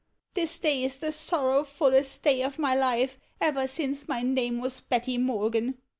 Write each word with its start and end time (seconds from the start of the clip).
This 0.33 0.57
day 0.57 0.83
is 0.83 0.97
the 0.97 1.11
sorrow 1.11 1.63
fullest 1.63 2.25
<lay 2.25 2.41
of 2.41 2.57
my 2.57 2.73
life, 2.73 3.19
ever 3.39 3.67
since 3.67 4.07
my 4.07 4.23
name 4.23 4.59
was 4.59 4.81
Hetty 4.91 5.19
Morgan. 5.19 5.77